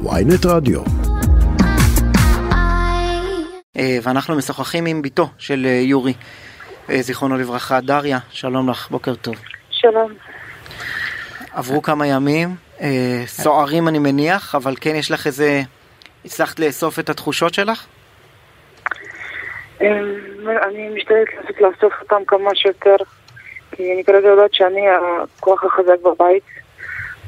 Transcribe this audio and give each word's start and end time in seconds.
ויינט 0.00 0.46
רדיו. 0.46 0.80
אה, 3.76 3.98
ואנחנו 4.02 4.36
משוחחים 4.36 4.86
עם 4.86 5.02
בתו 5.02 5.28
של 5.38 5.66
אה, 5.66 5.70
יורי, 5.70 6.12
אה, 6.90 7.02
זיכרונו 7.02 7.36
לברכה, 7.36 7.80
דריה, 7.80 8.18
שלום 8.30 8.70
לך, 8.70 8.90
בוקר 8.90 9.14
טוב. 9.14 9.34
שלום. 9.70 10.12
עברו 11.52 11.82
כמה 11.82 12.06
ימים, 12.06 12.48
סוערים 13.26 13.88
אני 13.88 13.98
מניח, 13.98 14.54
אבל 14.54 14.74
כן 14.80 14.94
יש 14.96 15.10
לך 15.10 15.26
איזה... 15.26 15.62
הצלחת 16.24 16.58
לאסוף 16.58 16.98
את 16.98 17.10
התחושות 17.10 17.54
שלך? 17.54 17.86
אני 20.40 20.88
משתדלת 20.96 21.60
לאסוף 21.60 21.92
אותם 22.00 22.24
כמה 22.26 22.54
שיותר, 22.54 22.96
כי 23.72 23.92
אני 23.94 24.04
כרגע 24.04 24.28
יודעת 24.28 24.54
שאני 24.54 24.86
הכוח 24.90 25.64
החזק 25.64 26.02
בבית, 26.04 26.42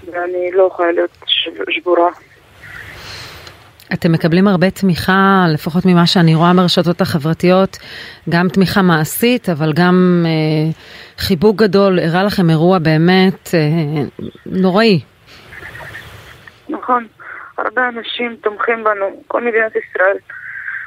ואני 0.07 0.53
לא 0.53 0.69
יכולה 0.73 0.93
להיות 0.93 1.25
שבורה. 1.71 2.11
אתם 3.94 4.12
מקבלים 4.12 4.48
הרבה 4.48 4.71
תמיכה, 4.71 5.46
לפחות 5.54 5.82
ממה 5.86 6.07
שאני 6.07 6.35
רואה 6.35 6.52
ברשתות 6.57 7.00
החברתיות, 7.00 7.79
גם 8.29 8.48
תמיכה 8.48 8.82
מעשית, 8.82 9.48
אבל 9.48 9.72
גם 9.72 10.26
אה, 10.26 10.71
חיבוק 11.18 11.57
גדול, 11.57 11.99
הראה 11.99 12.25
לכם 12.25 12.50
אירוע 12.50 12.79
באמת 12.79 13.54
אה, 13.54 13.61
נוראי. 14.46 15.00
נכון, 16.68 17.07
הרבה 17.58 17.88
אנשים 17.88 18.36
תומכים 18.43 18.85
בנו, 18.85 19.22
כל 19.29 19.44
מדינת 19.44 19.72
ישראל 19.76 20.16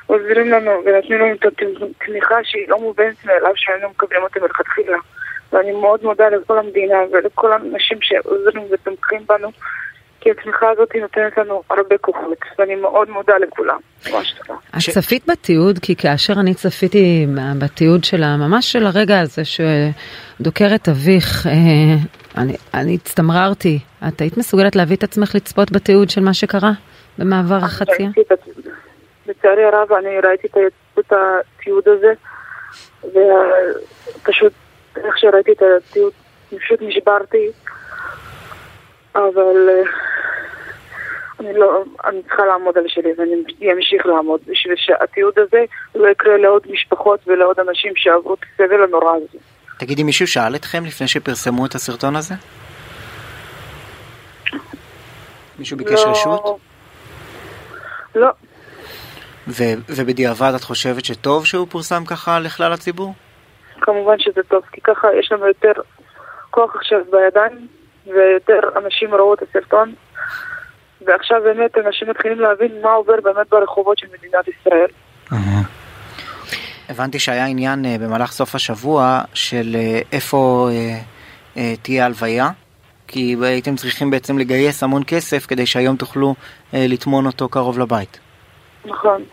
עוזרים 0.06 0.52
לנו 0.52 0.72
ונותנים 0.86 1.20
לנו 1.20 1.36
את 1.36 1.46
התמיכה 1.46 2.36
שהיא 2.44 2.66
לא 2.68 2.80
מובנת 2.80 3.26
מאליו 3.26 3.52
שהיינו 3.56 3.90
מקבלים 3.90 4.24
אותה 4.24 4.40
מלכתחילה. 4.40 4.98
ואני 5.54 5.72
מאוד 5.72 6.04
מודה 6.04 6.30
לכל 6.30 6.60
המדינה 6.60 6.98
ולכל 7.12 7.52
האנשים 7.52 7.98
שעוזרים 8.02 8.64
ותומכים 8.72 9.22
בנו. 9.28 9.52
כי 10.28 10.32
התמיכה 10.32 10.70
הזאת 10.70 10.96
נותנת 10.96 11.38
לנו 11.38 11.64
הרבה 11.70 11.98
כוחות, 11.98 12.38
ואני 12.60 12.76
מאוד 12.76 13.10
מודה 13.10 13.38
לכולם. 13.38 13.80
את 14.08 14.90
צפית 14.92 15.30
בתיעוד? 15.30 15.80
כי 15.80 15.96
כאשר 15.96 16.34
אני 16.40 16.54
צפיתי 16.54 17.28
בתיעוד 17.60 18.04
שלה, 18.04 18.38
ממש 18.38 18.72
של 18.72 18.86
הרגע 18.86 19.20
הזה 19.20 19.42
שדוקר 19.46 20.76
את 20.76 20.90
אביך, 20.90 21.48
אה, 21.48 21.52
אני, 22.38 22.54
אני 22.74 22.96
הצטמררתי. 22.96 23.80
את 24.08 24.22
היית 24.22 24.38
מסוגלת 24.38 24.76
להביא 24.76 24.96
את 24.96 25.04
עצמך 25.04 25.36
לצפות 25.36 25.72
בתיעוד 25.72 26.10
של 26.10 26.22
מה 26.22 26.34
שקרה 26.34 26.72
במעבר 27.18 27.60
החצייה? 27.64 28.10
לצערי 29.28 29.64
הרב, 29.64 29.94
אני 29.94 30.20
ראיתי 30.24 30.48
את 31.00 31.14
התיעוד 31.14 31.84
הזה, 31.88 32.14
ופשוט 33.04 34.54
איך 34.98 35.18
שראיתי 35.18 35.52
את 35.52 35.62
התיעוד, 35.62 36.14
פשוט 36.58 36.80
נשברתי. 36.82 37.52
אבל 39.16 39.70
אה, 39.70 39.84
אני 41.40 41.54
לא, 41.54 41.84
אני 42.06 42.24
צריכה 42.24 42.46
לעמוד 42.46 42.78
על 42.78 42.84
שלי 42.88 43.10
ואני 43.18 43.74
אמשיך 43.74 44.06
לעמוד 44.06 44.42
בשביל 44.48 44.76
שהתיעוד 44.78 45.34
הזה 45.40 45.66
לא 45.96 46.08
יקרה 46.08 46.38
לעוד 46.38 46.62
משפחות 46.70 47.20
ולעוד 47.28 47.60
אנשים 47.60 47.94
שעברו 47.96 48.34
את 48.34 48.40
הסבל 48.54 48.84
הנורא 48.84 49.16
הזה. 49.16 49.40
תגידי, 49.80 50.04
מישהו 50.04 50.28
שאל 50.28 50.56
אתכם 50.56 50.86
לפני 50.86 51.08
שפרסמו 51.08 51.66
את 51.66 51.76
הסרטון 51.76 52.16
הזה? 52.16 52.34
מישהו 55.60 55.78
ביקש 55.78 56.06
לא... 56.06 56.12
רשות? 56.12 56.60
לא. 58.16 58.30
ו- 59.48 59.80
ובדיעבד 59.90 60.52
את 60.56 60.64
חושבת 60.64 61.06
שטוב 61.06 61.46
שהוא 61.46 61.68
פורסם 61.70 62.06
ככה 62.06 62.40
לכלל 62.40 62.74
הציבור? 62.74 63.14
כמובן 63.82 64.20
שזה 64.20 64.44
טוב, 64.48 64.64
כי 64.72 64.82
ככה 64.82 65.08
יש 65.20 65.32
לנו 65.32 65.48
יותר 65.48 65.72
כוח 66.52 66.76
עכשיו 66.76 67.00
בידיים 67.12 67.68
ויותר 68.06 68.60
אנשים 68.76 69.16
ראו 69.16 69.34
את 69.34 69.42
הסרטון, 69.42 69.94
ועכשיו 71.08 71.42
באמת 71.44 71.78
אנשים 71.78 72.10
מתחילים 72.10 72.40
להבין 72.40 72.72
מה 72.84 72.92
עובר 72.92 73.22
באמת 73.24 73.50
ברחובות 73.50 73.98
של 73.98 74.08
מדינת 74.18 74.48
ישראל. 74.48 74.90
הבנתי 76.90 77.20
שהיה 77.20 77.46
עניין 77.46 77.86
uh, 77.86 78.02
במהלך 78.02 78.32
סוף 78.32 78.56
השבוע 78.56 79.22
של 79.34 79.76
uh, 79.76 80.08
איפה 80.12 80.70
uh, 81.56 81.60
תהיה 81.82 82.06
הלוויה, 82.06 82.50
כי 83.08 83.36
הייתם 83.42 83.76
צריכים 83.76 84.12
בעצם 84.12 84.38
לגייס 84.38 84.84
המון 84.84 85.02
כסף 85.08 85.46
כדי 85.46 85.66
שהיום 85.66 85.96
תוכלו 85.96 86.36
לטמון 86.74 87.26
אותו 87.26 87.50
קרוב 87.50 87.80
לבית. 87.80 88.20
נכון. 88.86 89.24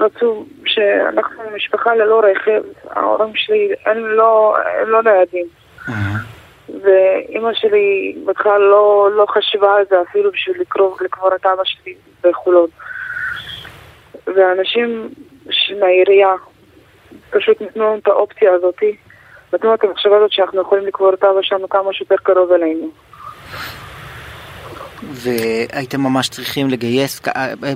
רצו 0.00 0.44
שאנחנו 0.66 1.42
משפחה 1.56 1.94
ללא 1.94 2.20
רכב, 2.20 2.60
ההורים 2.90 3.32
שלי 3.34 3.68
הם 3.86 3.96
לא, 4.06 4.56
הם 4.82 4.88
לא 4.88 5.02
ניידים. 5.02 5.46
ואימא 6.82 7.54
שלי 7.54 8.16
בהתחלה 8.24 8.58
לא, 8.58 9.08
לא 9.12 9.26
חשבה 9.28 9.74
על 9.74 9.84
זה 9.90 9.96
אפילו 10.10 10.30
בשביל 10.32 10.60
לקרוא, 10.60 10.96
לקבור 11.00 11.34
את 11.34 11.46
אבא 11.46 11.62
שלי 11.64 11.94
בחולון. 12.24 12.68
ואנשים 14.26 15.08
מהעירייה 15.80 16.34
פשוט 17.30 17.62
נתנו 17.62 17.84
לנו 17.84 17.98
את 17.98 18.06
האופציה 18.06 18.52
הזאתי, 18.52 18.96
נתנו 19.52 19.74
את 19.74 19.84
המחשבה 19.84 20.16
הזאת 20.16 20.32
שאנחנו 20.32 20.60
יכולים 20.60 20.86
לקבור 20.86 21.14
את 21.14 21.24
אבא 21.24 21.42
שלנו 21.42 21.68
כמה 21.68 21.92
שיותר 21.92 22.16
קרוב 22.22 22.52
אלינו. 22.52 22.90
והייתם 25.02 26.00
ממש 26.00 26.28
צריכים 26.28 26.70
לגייס, 26.70 27.20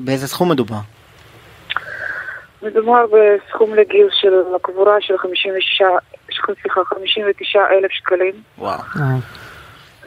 באיזה 0.05 0.29
סכום 0.29 0.51
מדובר? 0.51 0.77
מדובר 2.63 3.05
בסכום 3.07 3.75
לגיוס 3.75 4.13
של 4.21 4.35
הקבורה 4.57 4.97
של 5.01 5.19
56, 5.19 5.83
סליחה, 6.63 6.85
59 6.85 7.59
אלף 7.71 7.91
שקלים. 7.91 8.35
וואו. 8.59 8.81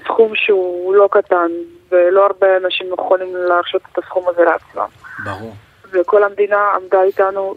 סכום 0.04 0.32
שהוא 0.36 0.96
לא 0.96 1.10
קטן, 1.12 1.52
ולא 1.92 2.26
הרבה 2.26 2.48
אנשים 2.64 2.88
יכולים 2.94 3.36
להרשות 3.36 3.82
את 3.92 3.98
הסכום 3.98 4.26
הזה 4.30 4.42
לעצמם. 4.44 4.88
ברור. 5.26 5.56
וכל 5.92 6.24
המדינה 6.24 6.58
עמדה 6.76 7.04
איתנו 7.04 7.56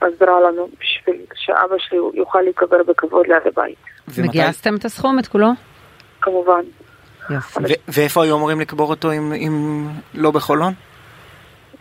ועזרה 0.00 0.40
לנו 0.40 0.68
בשביל 0.80 1.16
שאבא 1.34 1.78
שלי 1.78 1.98
יוכל 2.14 2.40
להיקבר 2.40 2.82
בכבוד 2.82 3.26
ליד 3.26 3.46
הבית. 3.46 3.78
וגייסתם 4.08 4.76
את 4.76 4.84
הסכום, 4.84 5.18
את 5.18 5.26
כולו? 5.26 5.48
כמובן. 6.20 6.60
ואיפה 7.88 8.24
היו 8.24 8.36
אמורים 8.36 8.60
לקבור 8.60 8.90
אותו 8.90 9.12
אם 9.12 9.88
לא 10.14 10.30
בחולון? 10.30 10.72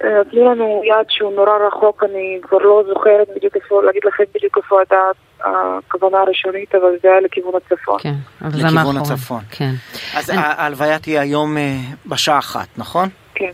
נתנו 0.03 0.51
לנו 0.51 0.81
יד 0.85 1.05
שהוא 1.09 1.33
נורא 1.33 1.67
רחוק, 1.67 2.03
אני 2.03 2.39
כבר 2.41 2.57
לא 2.57 2.83
זוכרת 2.87 3.27
בדיוק 3.35 3.55
איפה, 3.55 3.83
להגיד 3.83 4.01
לכם 4.05 4.23
בדיוק 4.35 4.57
איפה 4.57 4.79
הייתה 4.79 4.95
הכוונה 5.43 6.17
הראשונית, 6.17 6.75
אבל 6.75 6.89
זה 7.01 7.07
היה 7.07 7.21
לכיוון 7.21 7.53
הצפון. 7.55 7.99
כן, 7.99 8.13
אבל 8.41 8.51
זה 8.51 8.57
מאחורי. 8.63 8.77
לכיוון 8.77 8.97
הצפון. 8.97 9.41
כן. 9.51 9.73
אז 10.15 10.29
ההלוויה 10.35 10.99
תהיה 10.99 11.21
היום 11.21 11.57
אה, 11.57 11.77
בשעה 12.05 12.39
אחת, 12.39 12.67
נכון? 12.77 13.09
כן. 13.35 13.51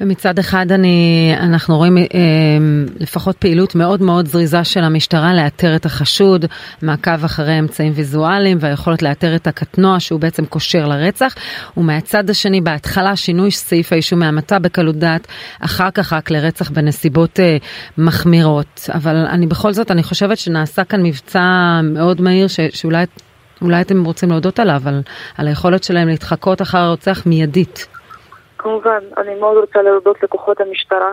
ומצד 0.00 0.38
אחד 0.38 0.72
אני, 0.72 1.34
אנחנו 1.38 1.76
רואים 1.76 1.98
אה, 1.98 2.04
לפחות 3.00 3.36
פעילות 3.36 3.74
מאוד 3.74 4.02
מאוד 4.02 4.26
זריזה 4.26 4.64
של 4.64 4.84
המשטרה 4.84 5.34
לאתר 5.34 5.76
את 5.76 5.86
החשוד, 5.86 6.44
מעקב 6.82 7.24
אחרי 7.24 7.58
אמצעים 7.58 7.92
ויזואליים 7.96 8.58
והיכולת 8.60 9.02
לאתר 9.02 9.36
את 9.36 9.46
הקטנוע 9.46 10.00
שהוא 10.00 10.20
בעצם 10.20 10.46
קושר 10.46 10.86
לרצח, 10.86 11.34
ומהצד 11.76 12.30
השני 12.30 12.60
בהתחלה 12.60 13.16
שינוי 13.16 13.50
סעיף 13.50 13.92
האישום 13.92 14.18
מהמתה 14.18 14.58
בקלות 14.58 14.96
דעת, 14.96 15.26
אחר 15.60 15.90
כך 15.90 16.12
רק 16.12 16.30
לרצח 16.30 16.70
בנסיבות 16.70 17.40
אה, 17.40 17.56
מחמירות. 17.98 18.90
אבל 18.94 19.16
אני 19.16 19.46
בכל 19.46 19.72
זאת, 19.72 19.90
אני 19.90 20.02
חושבת 20.02 20.38
שנעשה 20.38 20.84
כאן 20.84 21.02
מבצע 21.02 21.80
מאוד 21.82 22.20
מהיר 22.20 22.48
ש, 22.48 22.60
שאולי... 22.72 23.04
אולי 23.62 23.80
אתם 23.80 24.04
רוצים 24.04 24.30
להודות 24.30 24.58
עליו, 24.58 24.82
על, 24.86 25.02
על 25.36 25.48
היכולת 25.48 25.84
שלהם 25.84 26.08
להתחקות 26.08 26.62
אחר 26.62 26.78
הרוצח 26.78 27.22
מיידית. 27.26 27.86
כמובן, 28.64 29.00
אני 29.16 29.34
מאוד 29.34 29.56
רוצה 29.56 29.82
להודות 29.82 30.22
לכוחות 30.22 30.60
המשטרה 30.60 31.12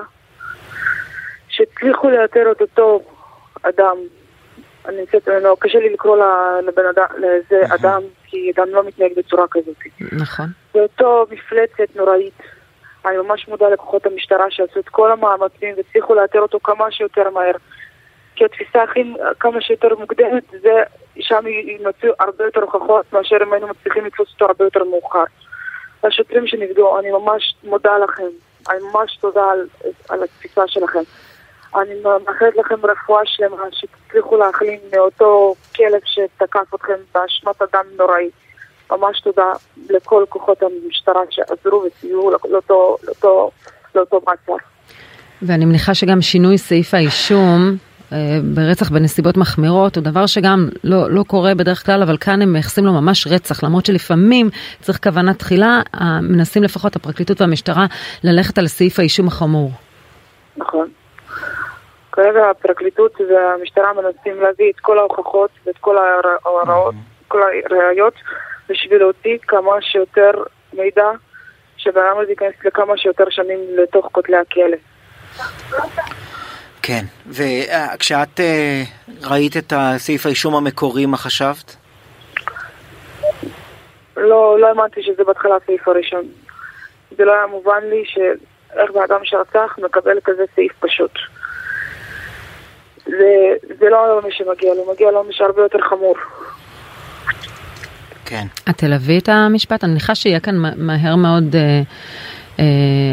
שהצליחו 1.50 2.10
לאתר 2.10 2.52
את 2.52 2.62
אותו 2.62 3.02
אדם. 3.64 3.98
אני 4.86 4.98
נמצאת, 4.98 5.28
לא, 5.28 5.58
קשה 5.60 5.80
לי 5.80 5.94
לקרוא 5.94 6.18
לבן 6.68 6.86
אדם, 6.86 7.06
לזה 7.18 7.62
נכון. 7.64 7.78
אדם, 7.80 8.02
כי 8.26 8.52
אדם 8.56 8.70
לא 8.70 8.84
מתנהג 8.84 9.12
בצורה 9.18 9.46
כזאת. 9.52 9.76
נכון. 10.12 10.46
זה 10.74 10.80
אותו 10.80 11.26
מפלצת 11.32 11.96
נוראית. 11.96 12.42
אני 13.06 13.18
ממש 13.18 13.48
מודה 13.48 13.70
לכוחות 13.70 14.06
המשטרה 14.06 14.46
שעשו 14.50 14.80
את 14.80 14.90
כל 14.90 15.12
המאמצים 15.12 15.76
והצליחו 15.78 16.16
לאתר 16.16 16.40
אותו 16.40 16.60
כמה 16.64 16.92
שיותר 16.92 17.30
מהר. 17.30 17.56
כי 18.36 18.46
התפיסה 18.46 18.84
הכי 18.84 19.14
כמה 19.40 19.62
שיותר 19.62 19.96
מוקדמת, 20.00 20.44
זה 20.62 20.84
שם 21.20 21.48
יימצאו 21.48 22.10
הרבה 22.20 22.44
יותר 22.44 22.62
הוכחות 22.62 23.14
מאשר 23.14 23.36
אם 23.44 23.54
היינו 23.54 23.68
מצליחים 23.68 24.06
לתפוס 24.06 24.30
אותו 24.34 24.46
הרבה 24.46 24.66
יותר 24.66 24.84
מאוחר. 24.84 25.24
לשוטרים 26.04 26.48
שנפגעו, 26.48 27.00
אני 27.00 27.12
ממש 27.12 27.56
מודה 27.64 27.98
לכם. 27.98 28.28
אני 28.70 28.80
ממש 28.94 29.18
תודה 29.22 29.44
על, 29.52 29.68
על 30.10 30.24
התפיסה 30.24 30.62
שלכם. 30.68 31.00
אני 31.76 31.94
מאחלת 32.04 32.56
לכם 32.58 32.86
רפואה 32.86 33.22
שלמה, 33.26 33.64
שתצליחו 33.72 34.38
להחלים 34.38 34.80
מאותו 34.96 35.56
כלב 35.76 36.02
שתקף 36.06 36.76
אתכם 36.76 36.94
באשמת 37.14 37.62
אדם 37.62 37.86
נוראי. 37.98 38.30
ממש 38.92 39.22
תודה 39.22 39.54
לכל 39.90 40.24
כוחות 40.30 40.64
המשטרה 40.64 41.22
שעזרו 41.30 41.84
וסייעו 41.84 42.32
לאותו, 42.32 42.98
לאותו, 43.04 43.52
לאותו 43.96 44.22
מעצר. 44.28 44.56
ואני 45.42 45.66
מניחה 45.66 45.94
שגם 45.94 46.22
שינוי 46.22 46.58
סעיף 46.58 46.94
האישום 46.94 47.78
ברצח 48.44 48.90
בנסיבות 48.90 49.38
מחמירות 49.38 49.96
הוא 49.96 50.04
דבר 50.04 50.26
שגם 50.26 50.70
לא, 50.84 51.12
לא 51.12 51.24
קורה 51.24 51.56
בדרך 51.56 51.86
כלל, 51.86 52.04
אבל 52.04 52.18
כאן 52.18 52.42
הם 52.42 52.54
מייחסים 52.54 52.86
לו 52.86 52.94
ממש 52.94 53.28
רצח, 53.28 53.64
למרות 53.64 53.86
שלפעמים 53.86 54.50
צריך 54.82 55.00
כוונה 55.04 55.34
תחילה, 55.34 55.82
מנסים 56.22 56.64
לפחות 56.64 56.96
הפרקליטות 56.96 57.42
והמשטרה 57.42 57.86
ללכת 58.24 58.58
על 58.58 58.68
סעיף 58.68 59.00
האישום 59.00 59.28
החמור. 59.28 59.72
נכון. 60.58 60.88
כרגע 62.12 62.50
הפרקליטות 62.50 63.22
והמשטרה 63.22 63.94
מנסים 63.94 64.42
להביא 64.42 64.72
את 64.76 64.80
כל 64.80 65.00
ההוכחות 65.00 65.50
ואת 65.66 65.78
כל 65.78 65.98
ההוראות, 65.98 66.96
כל 67.28 67.42
הראיות, 67.72 68.14
בשביל 68.70 69.00
להוציא 69.00 69.38
כמה 69.48 69.72
שיותר 69.82 70.32
מידע 70.74 71.08
שבן 71.78 72.02
אדם 72.02 72.20
הזה 72.22 72.30
ייכנס 72.32 72.54
לכמה 72.66 72.98
שיותר 72.98 73.24
שנים 73.30 73.60
לתוך 73.78 74.10
כותלי 74.12 74.38
הכלא. 74.38 74.78
כן, 76.92 77.06
וכשאת 77.28 78.40
אה, 78.40 78.84
ראית 79.30 79.58
את 79.58 79.74
הסעיף 79.76 80.26
האישום 80.26 80.56
המקורי, 80.56 81.06
מה 81.06 81.18
חשבת? 81.18 81.76
לא, 84.18 84.60
לא 84.60 84.68
האמנתי 84.68 85.04
שזה 85.04 85.24
בהתחלה 85.24 85.56
הסעיף 85.64 85.88
הראשון. 85.88 86.26
זה 87.18 87.26
לא 87.26 87.34
היה 87.34 87.48
מובן 87.48 87.84
לי 87.90 88.04
שאיך 88.06 88.92
בן 88.92 89.02
אדם 89.02 89.20
שרצח 89.24 89.76
מקבל 89.84 90.18
כזה 90.24 90.44
סעיף 90.56 90.72
פשוט. 90.80 91.12
זה, 93.06 93.54
זה 93.80 93.90
לא 93.90 94.20
מי 94.24 94.32
שמגיע 94.32 94.74
לו, 94.74 94.92
מגיע 94.94 95.12
לו 95.12 95.24
מי 95.24 95.34
שהרבה 95.34 95.62
יותר 95.62 95.80
חמור. 95.82 96.16
כן. 98.26 98.46
את 98.70 98.78
תלווי 98.78 99.18
את 99.18 99.30
המשפט? 99.30 99.84
אני 99.84 99.92
מניחה 99.92 100.16
שיהיה 100.16 100.40
כאן 100.40 100.56
מהר 100.78 101.16
מאוד, 101.16 101.56
אה, 101.56 101.82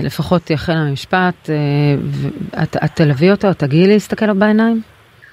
לפחות 0.02 0.50
יחל 0.50 0.72
המשפט, 0.72 1.50
אה, 1.50 1.54
את, 2.62 2.76
את 2.84 2.90
תלווי 2.94 3.30
אותו, 3.30 3.54
תגיעי 3.54 3.86
להסתכל 3.86 4.26
לו 4.26 4.34
בעיניים? 4.34 4.80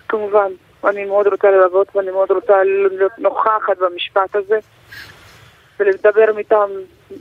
כמובן, 0.07 0.51
אני 0.87 1.05
מאוד 1.05 1.27
רוצה 1.27 1.47
ללוות 1.51 1.95
ואני 1.95 2.11
מאוד 2.11 2.31
רוצה 2.31 2.53
להיות 2.97 3.11
נוכחת 3.17 3.77
במשפט 3.79 4.35
הזה 4.35 4.59
ולדבר 5.79 6.25
מטעם 6.37 6.69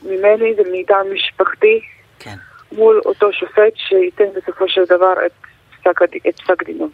ממני 0.04 0.54
ומטעם 0.58 1.14
משפחתי 1.14 1.80
כן. 2.18 2.36
מול 2.72 3.00
אותו 3.06 3.32
שופט 3.32 3.72
שייתן 3.76 4.24
בסופו 4.36 4.68
של 4.68 4.84
דבר 4.84 5.14
את 5.26 5.32
פסק, 5.80 6.02
את 6.28 6.40
פסק 6.40 6.62
דינו. 6.62 6.88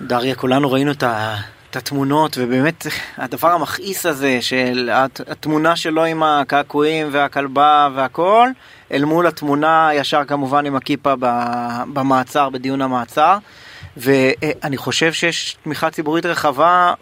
דריה, 0.00 0.34
כולנו 0.34 0.72
ראינו 0.72 0.92
את 0.92 1.02
ה... 1.02 1.34
את 1.70 1.76
התמונות, 1.76 2.36
ובאמת 2.38 2.86
הדבר 3.16 3.48
המכעיס 3.48 4.06
הזה 4.06 4.38
של 4.40 4.90
התמונה 5.26 5.76
שלו 5.76 6.04
עם 6.04 6.22
הקעקועים 6.22 7.08
והכלבה 7.12 7.88
והכל, 7.94 8.48
אל 8.92 9.04
מול 9.04 9.26
התמונה 9.26 9.90
ישר 9.94 10.24
כמובן 10.24 10.66
עם 10.66 10.76
הכיפה 10.76 11.14
במעצר, 11.92 12.48
בדיון 12.48 12.82
המעצר. 12.82 13.36
ואני 13.96 14.76
חושב 14.76 15.12
שיש 15.12 15.56
תמיכה 15.64 15.90
ציבורית 15.90 16.26
רחבה 16.26 16.94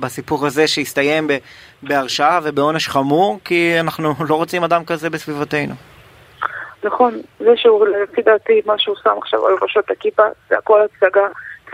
בסיפור 0.00 0.46
הזה 0.46 0.66
שהסתיים 0.66 1.28
בהרשעה 1.82 2.40
ובעונש 2.42 2.88
חמור, 2.88 3.38
כי 3.44 3.80
אנחנו 3.80 4.14
לא 4.28 4.34
רוצים 4.34 4.64
אדם 4.64 4.84
כזה 4.84 5.10
בסביבתנו. 5.10 5.74
נכון, 6.84 7.20
זה 7.38 7.50
שהוא 7.56 7.86
לפי 7.86 8.22
דעתי 8.22 8.62
מה 8.66 8.74
שהוא 8.78 8.96
שם 9.04 9.14
עכשיו 9.22 9.46
על 9.46 9.54
ראשות 9.62 9.90
הכיפה 9.90 10.22
זה 10.50 10.58
הכל 10.58 10.80
הצגה 10.82 11.26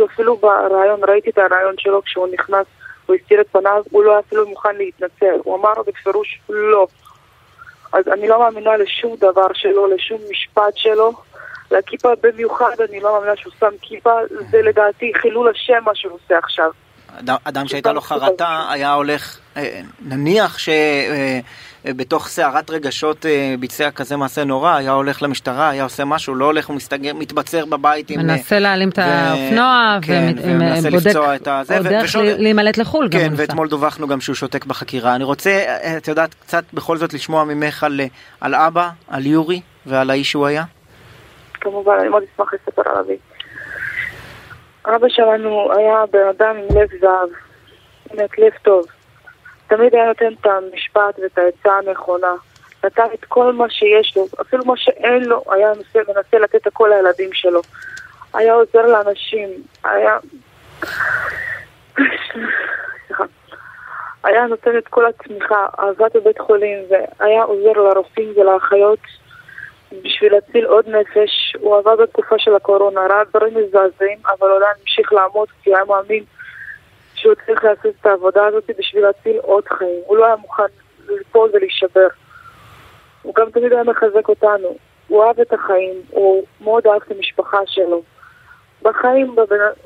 אפילו 0.06 0.36
ברעיון, 0.36 1.00
ראיתי 1.08 1.30
את 1.30 1.38
הרעיון 1.38 1.74
שלו 1.78 2.02
כשהוא 2.02 2.28
נכנס, 2.32 2.66
הוא 3.06 3.16
הסתיר 3.16 3.40
את 3.40 3.46
פניו, 3.52 3.82
הוא 3.90 4.04
לא 4.04 4.10
היה 4.10 4.20
אפילו 4.20 4.48
מוכן 4.48 4.76
להתנצל. 4.76 5.34
הוא 5.44 5.56
אמר 5.56 5.72
בפירוש 5.86 6.40
לא. 6.48 6.86
אז 7.92 8.08
אני 8.08 8.28
לא 8.28 8.38
מאמינה 8.38 8.76
לשום 8.76 9.16
דבר 9.16 9.52
שלו, 9.54 9.86
לשום 9.86 10.18
משפט 10.30 10.76
שלו. 10.76 11.12
לכיפה 11.70 12.08
במיוחד, 12.22 12.74
אני 12.88 13.00
לא 13.00 13.12
מאמינה 13.12 13.36
שהוא 13.36 13.52
שם 13.60 13.70
כיפה, 13.82 14.12
זה 14.50 14.62
לדעתי 14.62 15.12
חילול 15.22 15.48
השם 15.48 15.84
מה 15.84 15.94
שהוא 15.94 16.12
עושה 16.24 16.38
עכשיו. 16.38 16.70
אדם, 17.18 17.36
אדם 17.44 17.68
שהייתה 17.68 17.92
לו 17.92 18.00
חרטה 18.00 18.66
היה 18.70 18.92
הולך, 18.92 19.38
אה, 19.56 19.80
נניח 20.00 20.58
שבתוך 20.58 20.74
אה, 21.86 21.92
סערת 22.26 22.70
רגשות 22.70 23.26
אה, 23.26 23.54
ביצע 23.60 23.90
כזה 23.90 24.16
מעשה 24.16 24.44
נורא, 24.44 24.74
היה 24.74 24.90
הולך 24.90 25.22
למשטרה, 25.22 25.70
היה 25.70 25.82
עושה 25.82 26.04
משהו, 26.04 26.34
לא 26.34 26.44
הולך 26.44 26.70
ומתבצר 26.70 27.64
בבית 27.64 28.10
עם... 28.10 28.20
מנסה 28.20 28.58
להעלים 28.58 28.88
את 28.88 28.98
האופנוע, 28.98 29.98
כן, 30.02 30.34
ומנסה 30.42 30.90
לפצוע 30.90 31.34
את 31.34 31.48
הזה. 31.48 31.78
או 31.78 31.82
דרך 31.82 32.16
להימלט 32.16 32.78
לחו"ל 32.78 33.08
גם. 33.08 33.20
כן, 33.20 33.32
ואתמול 33.36 33.68
דווחנו 33.68 34.08
גם 34.08 34.20
שהוא 34.20 34.34
שותק 34.34 34.64
בחקירה. 34.64 35.14
אני 35.14 35.24
רוצה, 35.24 35.50
את 35.96 36.08
יודעת, 36.08 36.34
קצת 36.34 36.64
בכל 36.74 36.96
זאת 36.96 37.14
לשמוע 37.14 37.44
ממך 37.44 37.84
על, 37.84 38.00
על 38.40 38.54
אבא, 38.54 38.88
על 39.08 39.26
יורי 39.26 39.60
ועל 39.86 40.10
האיש 40.10 40.30
שהוא 40.30 40.46
היה? 40.46 40.64
כמובן, 41.60 41.96
אני 42.00 42.08
מאוד 42.08 42.22
אשמח 42.34 42.54
לספר 42.54 42.82
על 42.90 42.96
אבי. 42.96 43.16
אבא 44.86 45.08
שלנו 45.08 45.72
היה 45.76 46.04
בן 46.12 46.28
אדם 46.36 46.56
עם 46.56 46.76
לב 46.76 46.88
זהב, 47.00 47.28
באמת 48.10 48.38
לב 48.38 48.52
טוב. 48.62 48.84
תמיד 49.68 49.94
היה 49.94 50.06
נותן 50.06 50.32
את 50.40 50.46
המשפט 50.46 51.18
ואת 51.22 51.38
העצה 51.38 51.78
הנכונה. 51.78 52.34
נתן 52.84 53.06
את 53.14 53.24
כל 53.24 53.52
מה 53.52 53.70
שיש 53.70 54.16
לו, 54.16 54.26
אפילו 54.40 54.64
מה 54.64 54.76
שאין 54.76 55.24
לו, 55.24 55.44
היה 55.50 55.68
מנסה, 55.74 55.98
מנסה 56.08 56.38
לתת 56.38 56.66
הכל 56.66 56.90
לילדים 56.94 57.30
שלו. 57.32 57.60
היה 58.34 58.54
עוזר 58.54 58.86
לאנשים, 58.86 59.48
היה... 59.84 60.18
היה 64.24 64.46
נותן 64.46 64.78
את 64.78 64.88
כל 64.88 65.06
התמיכה, 65.06 65.66
עזרת 65.78 66.16
בבית 66.16 66.38
חולים, 66.38 66.78
והיה 66.90 67.42
עוזר 67.42 67.72
לרופאים 67.72 68.32
ולאחיות 68.36 68.98
בשביל 69.92 70.32
להציל 70.32 70.64
עוד 70.64 70.88
נפש, 70.88 71.56
הוא 71.60 71.76
עבד 71.76 72.02
בתקופה 72.02 72.38
של 72.38 72.54
הקורונה, 72.54 73.00
ראה 73.00 73.24
דברים 73.24 73.54
מזעזעים, 73.54 74.18
אבל 74.24 74.48
עדיין 74.56 74.74
המשיך 74.80 75.12
לעמוד 75.12 75.48
כי 75.62 75.74
היה 75.74 75.84
מאמין 75.84 76.24
שהוא 77.20 77.34
צריך 77.46 77.64
לעשות 77.64 77.94
את 78.00 78.06
העבודה 78.06 78.46
הזאת 78.46 78.70
בשביל 78.78 79.02
להציל 79.02 79.36
עוד 79.42 79.68
חיים. 79.68 80.00
הוא 80.06 80.16
לא 80.16 80.26
היה 80.26 80.36
מוכן 80.36 80.62
ליפול 81.08 81.50
ולהישבר. 81.52 82.08
הוא 83.22 83.34
גם 83.34 83.50
תמיד 83.50 83.72
היה 83.72 83.82
מחזק 83.82 84.28
אותנו. 84.28 84.76
הוא 85.08 85.24
אהב 85.24 85.40
את 85.40 85.52
החיים, 85.52 86.02
הוא 86.10 86.44
מאוד 86.60 86.86
אהב 86.86 87.02
את 87.06 87.10
המשפחה 87.10 87.58
שלו. 87.66 88.02
בחיים 88.82 89.36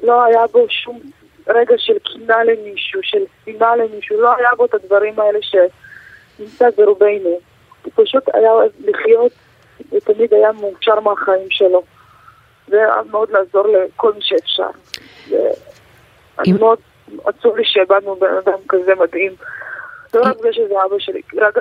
לא 0.02 0.24
היה 0.24 0.46
בו 0.46 0.66
שום 0.68 1.00
רגע 1.46 1.74
של 1.78 1.98
קינה 1.98 2.44
למישהו, 2.44 3.00
של 3.02 3.24
שנאה 3.44 3.76
למישהו, 3.76 4.20
לא 4.20 4.36
היה 4.36 4.48
בו 4.56 4.64
את 4.64 4.74
הדברים 4.74 5.20
האלה 5.20 5.38
שנמצא 5.42 6.68
ברובנו. 6.76 7.40
הוא 7.82 7.92
פשוט 7.94 8.34
היה 8.34 8.50
לחיות 8.84 9.32
ותמיד 9.92 10.34
היה 10.34 10.52
מאושר 10.52 11.00
מהחיים 11.00 11.50
שלו. 11.50 11.82
זה 12.68 12.76
היה 12.76 13.02
מאוד 13.10 13.30
לעזור 13.30 13.66
לכל 13.68 14.12
מי 14.12 14.20
שאפשר. 14.22 14.70
ואני 15.28 16.52
מאוד 16.58 16.78
עצוב 17.24 17.56
לי 17.56 17.62
שאיבדנו 17.64 18.16
בן 18.16 18.26
אדם 18.44 18.58
כזה 18.68 18.92
מדהים. 19.00 19.32
לא 20.14 20.22
רק 20.22 20.36
בגלל 20.38 20.52
שזה 20.52 20.74
אבא 20.86 20.98
שלי, 20.98 21.20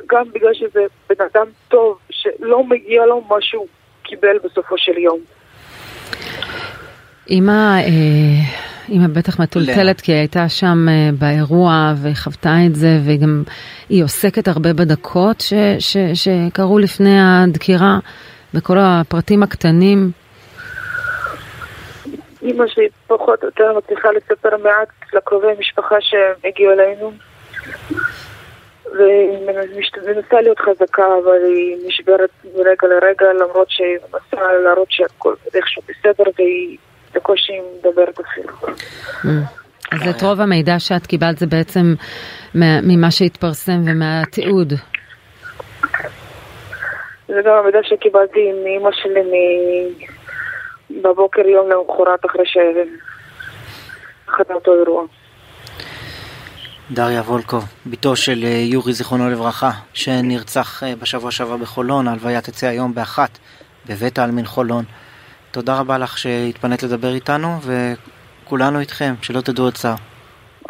גם 0.09 0.25
בגלל 0.33 0.53
שזה 0.53 0.85
בן 1.09 1.25
אדם 1.33 1.45
טוב, 1.67 1.97
שלא 2.09 2.63
מגיע 2.63 3.05
לו 3.05 3.21
מה 3.21 3.35
שהוא 3.41 3.67
קיבל 4.03 4.37
בסופו 4.43 4.77
של 4.77 4.97
יום. 4.97 5.19
אמא, 7.29 7.79
אה, 7.79 8.41
אמא 8.89 9.07
בטח 9.07 9.39
מטולטלת 9.39 10.01
כי 10.01 10.11
היא 10.11 10.19
הייתה 10.19 10.49
שם 10.49 10.87
אה, 10.89 11.09
באירוע 11.19 11.93
וחוותה 12.01 12.55
את 12.65 12.75
זה 12.75 12.99
וגם 13.05 13.43
היא 13.89 14.03
עוסקת 14.03 14.47
הרבה 14.47 14.73
בדקות 14.73 15.41
ש, 15.41 15.53
ש, 15.79 15.97
שקרו 16.13 16.79
לפני 16.79 17.17
הדקירה 17.21 17.99
בכל 18.53 18.77
הפרטים 18.79 19.43
הקטנים. 19.43 20.11
אמא 22.43 22.67
שלי 22.67 22.87
פחות 23.07 23.43
או 23.43 23.47
יותר 23.47 23.77
מצליחה 23.77 24.11
לספר 24.11 24.57
מעט 24.63 24.87
לקרובי 25.13 25.47
משפחה 25.59 25.95
שהגיעו 25.99 26.71
אלינו 26.73 27.11
והיא 28.97 29.47
מנסה 30.05 30.41
להיות 30.41 30.59
חזקה 30.59 31.05
אבל 31.23 31.45
היא 31.45 31.77
נשברת 31.87 32.29
מרגע 32.57 32.87
לרגע 32.87 33.33
למרות 33.33 33.69
שהיא 33.69 33.97
מנסה 34.03 34.53
להראות 34.63 34.91
שהכל 34.91 35.33
איכשהו 35.55 35.81
בסדר 35.81 36.23
והיא 36.37 36.77
בקושי 37.15 37.53
מדברת 37.79 38.19
אפילו. 38.19 38.53
Mm. 39.23 39.27
אז 39.91 40.07
את 40.09 40.21
רוב 40.21 40.41
המידע 40.41 40.79
שאת 40.79 41.07
קיבלת 41.07 41.37
זה 41.37 41.45
בעצם 41.45 41.93
ממה 42.55 43.11
שהתפרסם 43.11 43.81
ומהתיעוד. 43.85 44.73
זה 47.27 47.41
גם 47.45 47.53
המידע 47.53 47.79
שקיבלתי 47.83 48.51
מאמא 48.63 48.91
שלי 48.91 49.23
בבוקר 51.01 51.47
יום 51.47 51.69
למחרת 51.69 52.25
אחרי 52.25 52.45
שחטא 54.27 54.53
אותו 54.53 54.73
אירוע. 54.73 55.05
דריה 56.91 57.21
וולקוב, 57.21 57.63
בתו 57.85 58.15
של 58.15 58.39
אה, 58.43 58.49
יורי 58.49 58.93
זיכרונו 58.93 59.29
לברכה, 59.29 59.71
שנרצח 59.93 60.83
אה, 60.83 60.93
בשבוע 61.01 61.31
שעבר 61.31 61.57
בחולון, 61.57 62.07
ההלוויה 62.07 62.41
תצא 62.41 62.67
היום 62.67 62.93
באחת 62.93 63.37
בבית 63.89 64.19
העלמין 64.19 64.45
חולון. 64.45 64.83
תודה 65.51 65.79
רבה 65.79 65.97
לך 65.97 66.17
שהתפנית 66.17 66.83
לדבר 66.83 67.13
איתנו, 67.13 67.47
וכולנו 67.61 68.79
איתכם, 68.79 69.13
שלא 69.21 69.41
תדעו 69.41 69.65
עוד 69.65 69.73
צער. 69.73 69.95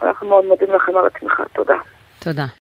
אנחנו 0.03 0.27
מאוד 0.27 0.45
מודים 0.45 0.73
לכם 0.75 0.97
על 0.97 1.05
התמיכה, 1.07 1.43
תודה. 1.53 1.75
תודה. 2.19 2.45